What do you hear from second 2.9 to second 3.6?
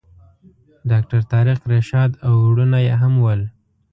هم ول.